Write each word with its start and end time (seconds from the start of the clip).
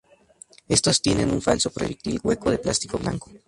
Estos 0.67 0.99
tienen 0.99 1.29
un 1.29 1.43
falso 1.43 1.69
proyectil 1.69 2.19
hueco 2.23 2.49
de 2.49 2.57
plástico 2.57 2.97
blanco. 2.97 3.29